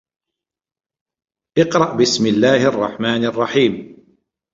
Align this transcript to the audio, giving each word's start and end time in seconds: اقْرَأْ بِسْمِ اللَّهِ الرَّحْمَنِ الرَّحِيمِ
اقْرَأْ 1.57 1.97
بِسْمِ 1.97 2.25
اللَّهِ 2.25 2.67
الرَّحْمَنِ 2.67 3.25
الرَّحِيمِ 3.25 3.97